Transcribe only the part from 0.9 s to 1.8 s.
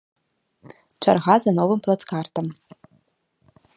Чарга за новым